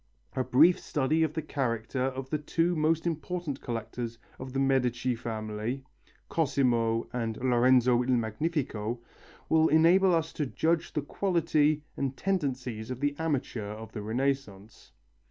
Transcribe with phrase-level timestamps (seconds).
[0.35, 5.13] A brief study of the character of the two most important collectors of the Medici
[5.13, 5.83] family,
[6.27, 8.99] Cosimo and Lorenzo il Magnifico,
[9.47, 14.01] will enable us to judge of the quality and tendencies of the amateur of the
[14.01, 14.91] Renaissance.